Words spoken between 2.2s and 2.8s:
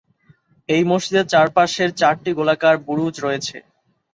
গোলাকার